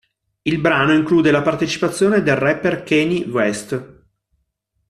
Il 0.41 0.57
brano 0.57 0.93
include 0.93 1.29
la 1.29 1.43
partecipazione 1.43 2.23
del 2.23 2.35
rapper 2.35 2.81
Kanye 2.81 3.23
West. 3.25 4.05